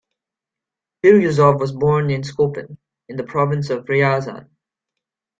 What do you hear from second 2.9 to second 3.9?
in the province of